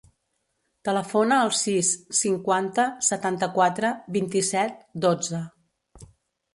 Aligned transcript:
Telefona 0.87 1.37
al 1.41 1.53
sis, 1.57 1.91
cinquanta, 2.21 2.87
setanta-quatre, 3.11 3.95
vint-i-set, 4.19 4.85
dotze. 5.09 5.49